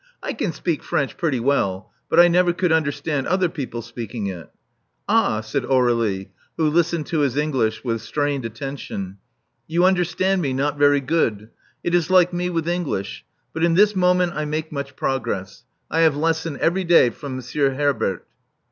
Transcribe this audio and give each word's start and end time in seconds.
I 0.23 0.33
can 0.33 0.51
speak 0.51 0.81
French 0.81 1.15
pretty 1.15 1.39
well; 1.39 1.91
but 2.09 2.19
I 2.19 2.27
never 2.27 2.53
could 2.53 2.71
understand 2.71 3.27
other 3.27 3.47
people 3.47 3.83
speaking 3.83 4.25
it." 4.25 4.49
Ah,*' 5.07 5.41
said 5.41 5.61
Aur^lie, 5.61 6.29
who 6.57 6.67
listened 6.71 7.05
to 7.05 7.19
his 7.19 7.37
English 7.37 7.83
with 7.83 8.01
strained 8.01 8.43
attention. 8.43 9.19
You 9.67 9.85
understand 9.85 10.41
me 10.41 10.53
not 10.53 10.75
very 10.79 11.01
goodh. 11.01 11.49
It 11.83 11.93
is 11.93 12.09
like 12.09 12.33
me 12.33 12.49
with 12.49 12.67
English. 12.67 13.25
But 13.53 13.63
in 13.63 13.75
this 13.75 13.95
moment 13.95 14.33
I 14.33 14.43
make 14.45 14.71
much 14.71 14.95
progress. 14.95 15.65
I 15.91 15.99
have 15.99 16.17
lesson 16.17 16.57
every 16.59 16.83
day 16.83 17.11
from 17.11 17.35
Monsieur 17.35 17.75
Herbert." 17.75 18.25